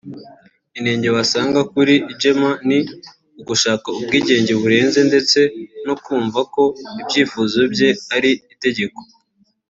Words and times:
Inenge 0.77 1.07
wasanga 1.15 1.59
kuri 1.73 1.93
Gemma 2.19 2.51
ni 2.67 2.79
ugushaka 3.41 3.87
ubwigenge 3.99 4.51
burenze 4.61 4.99
ndetse 5.09 5.39
no 5.85 5.95
kumva 6.03 6.39
ko 6.53 6.63
ibyifuzo 7.01 7.59
bye 7.73 7.89
ari 8.15 8.31
itegeko 8.53 8.99